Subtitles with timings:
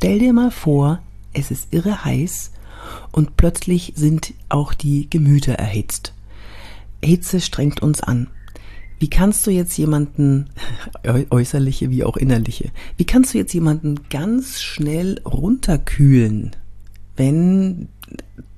[0.00, 1.02] stell dir mal vor,
[1.34, 2.52] es ist irre heiß
[3.12, 6.14] und plötzlich sind auch die Gemüter erhitzt.
[7.04, 8.28] Hitze strengt uns an.
[8.98, 10.48] Wie kannst du jetzt jemanden,
[11.30, 16.56] äußerliche wie auch innerliche, wie kannst du jetzt jemanden ganz schnell runterkühlen,
[17.16, 17.88] wenn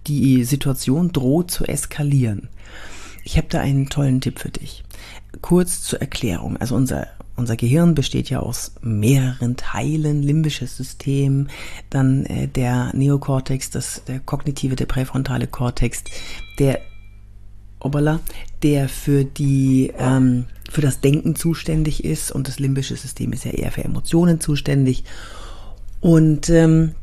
[0.07, 2.51] die Situation droht zu eskalieren?
[3.25, 4.85] Ich habe da einen tollen Tipp für dich.
[5.41, 6.57] Kurz zur Erklärung.
[6.57, 11.49] Also unser unser Gehirn besteht ja aus mehreren Teilen, limbisches System,
[11.89, 16.05] dann äh, der Neokortex, das, der kognitive, der präfrontale Kortex,
[16.59, 16.81] der
[17.81, 18.21] Obala,
[18.63, 23.51] der für die ähm, für das Denken zuständig ist und das limbische System ist ja
[23.51, 25.05] eher für Emotionen zuständig.
[26.01, 26.95] Und ähm,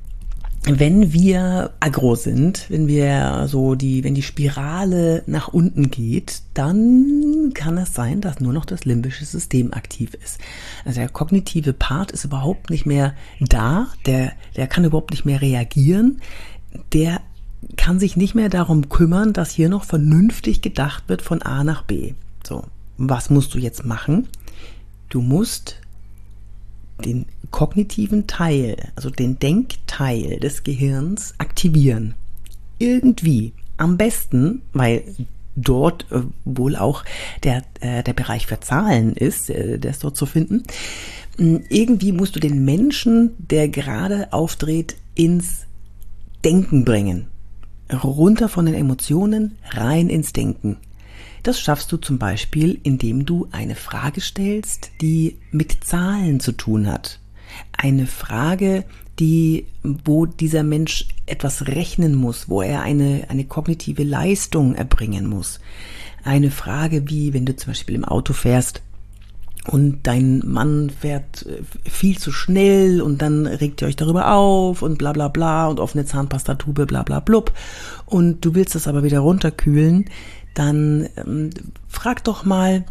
[0.64, 7.52] wenn wir aggro sind, wenn wir so die, wenn die Spirale nach unten geht, dann
[7.54, 10.40] kann es sein, dass nur noch das limbische System aktiv ist.
[10.84, 15.42] Also der kognitive Part ist überhaupt nicht mehr da, der, der kann überhaupt nicht mehr
[15.42, 16.22] reagieren,
[16.94, 17.22] der
[17.78, 21.84] kann sich nicht mehr darum kümmern, dass hier noch vernünftig gedacht wird von A nach
[21.84, 22.14] B.
[22.46, 22.66] So,
[22.98, 24.28] was musst du jetzt machen?
[25.10, 25.78] Du musst
[27.04, 32.16] den kognitiven Teil, also den Denkteil des Gehirns aktivieren.
[32.78, 33.54] Irgendwie.
[33.78, 35.04] Am besten, weil
[35.56, 37.04] dort äh, wohl auch
[37.44, 40.64] der, äh, der Bereich für Zahlen ist, äh, der ist dort zu finden.
[41.38, 45.66] Hm, irgendwie musst du den Menschen, der gerade aufdreht, ins
[46.44, 47.28] Denken bringen.
[47.92, 50.78] Runter von den Emotionen, rein ins Denken.
[51.44, 56.88] Das schaffst du zum Beispiel, indem du eine Frage stellst, die mit Zahlen zu tun
[56.88, 57.20] hat.
[57.78, 58.86] Eine Frage,
[59.20, 65.60] die, wo dieser Mensch etwas rechnen muss, wo er eine, eine kognitive Leistung erbringen muss.
[66.24, 68.82] Eine Frage wie, wenn du zum Beispiel im Auto fährst,
[69.68, 74.82] und dein Mann fährt äh, viel zu schnell und dann regt ihr euch darüber auf
[74.82, 77.52] und bla bla bla und offene Zahnpastatube bla bla blub
[78.06, 80.06] und du willst das aber wieder runterkühlen,
[80.54, 81.50] dann ähm,
[81.88, 82.86] frag doch mal,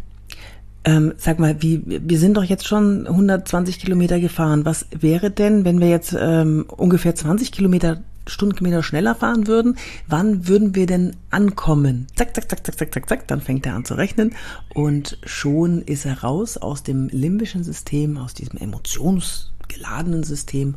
[0.85, 4.65] ähm, sag mal, wie, wir sind doch jetzt schon 120 Kilometer gefahren.
[4.65, 9.77] Was wäre denn, wenn wir jetzt ähm, ungefähr 20 Kilometer Stundenkilometer schneller fahren würden?
[10.07, 12.07] Wann würden wir denn ankommen?
[12.15, 13.27] Zack, zack, zack, zack, zack, zack, zack.
[13.27, 14.35] Dann fängt er an zu rechnen
[14.73, 20.75] und schon ist er raus aus dem limbischen System, aus diesem emotionsgeladenen System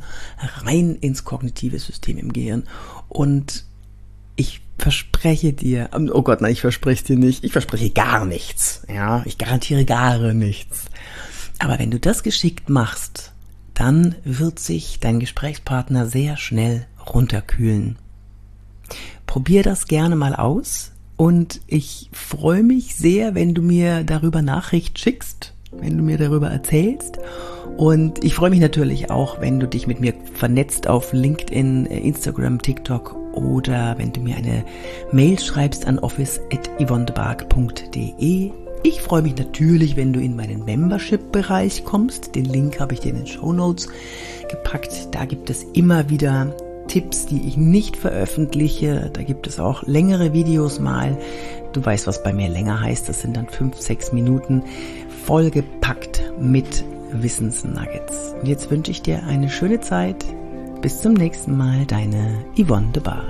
[0.65, 2.63] rein ins kognitive System im Gehirn.
[3.07, 3.65] Und
[4.35, 8.83] ich verspreche dir, ähm, oh Gott, nein, ich verspreche dir nicht, ich verspreche gar nichts,
[8.93, 10.85] ja, ich garantiere gar nichts.
[11.59, 13.31] Aber wenn du das geschickt machst,
[13.73, 17.97] dann wird sich dein Gesprächspartner sehr schnell runterkühlen.
[19.25, 24.99] Probier das gerne mal aus und ich freue mich sehr, wenn du mir darüber Nachricht
[24.99, 27.17] schickst, wenn du mir darüber erzählst.
[27.77, 32.61] Und ich freue mich natürlich auch, wenn du dich mit mir vernetzt auf LinkedIn, Instagram,
[32.61, 34.63] TikTok oder wenn du mir eine
[35.11, 38.51] Mail schreibst an office.yvonnebark.de.
[38.85, 42.35] Ich freue mich natürlich, wenn du in meinen Membership-Bereich kommst.
[42.35, 43.87] Den Link habe ich dir in den Show Notes
[44.49, 45.09] gepackt.
[45.11, 46.53] Da gibt es immer wieder
[46.87, 49.09] Tipps, die ich nicht veröffentliche.
[49.13, 51.17] Da gibt es auch längere Videos mal.
[51.71, 53.07] Du weißt, was bei mir länger heißt.
[53.07, 54.63] Das sind dann fünf, sechs Minuten
[55.25, 56.83] vollgepackt mit
[57.13, 58.35] Wissensnuggets.
[58.39, 60.25] Und jetzt wünsche ich dir eine schöne Zeit
[60.83, 63.23] bis zum nächsten Mal, deine Yvonne de Bar.